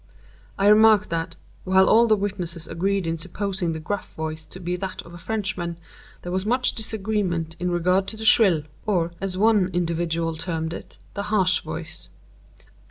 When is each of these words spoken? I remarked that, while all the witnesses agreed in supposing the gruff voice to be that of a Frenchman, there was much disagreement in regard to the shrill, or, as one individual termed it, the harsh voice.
I 0.57 0.65
remarked 0.65 1.11
that, 1.11 1.35
while 1.63 1.87
all 1.87 2.07
the 2.07 2.15
witnesses 2.15 2.67
agreed 2.67 3.05
in 3.05 3.19
supposing 3.19 3.71
the 3.73 3.79
gruff 3.79 4.15
voice 4.15 4.47
to 4.47 4.59
be 4.59 4.75
that 4.77 5.03
of 5.03 5.13
a 5.13 5.19
Frenchman, 5.19 5.77
there 6.23 6.31
was 6.31 6.43
much 6.43 6.73
disagreement 6.73 7.55
in 7.59 7.69
regard 7.69 8.07
to 8.07 8.17
the 8.17 8.25
shrill, 8.25 8.63
or, 8.87 9.11
as 9.21 9.37
one 9.37 9.69
individual 9.73 10.35
termed 10.37 10.73
it, 10.73 10.97
the 11.13 11.21
harsh 11.29 11.59
voice. 11.61 12.09